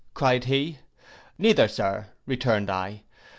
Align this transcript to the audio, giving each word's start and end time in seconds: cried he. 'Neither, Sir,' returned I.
cried 0.15 0.45
he. 0.45 0.79
'Neither, 1.37 1.67
Sir,' 1.67 2.07
returned 2.25 2.71
I. 2.71 3.03